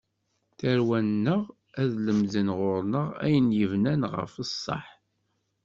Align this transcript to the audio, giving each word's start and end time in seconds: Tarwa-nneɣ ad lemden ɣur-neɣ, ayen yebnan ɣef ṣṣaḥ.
Tarwa-nneɣ 0.57 1.41
ad 1.81 1.91
lemden 2.05 2.47
ɣur-neɣ, 2.59 3.07
ayen 3.23 3.47
yebnan 3.59 4.01
ɣef 4.13 4.33
ṣṣaḥ. 4.49 4.87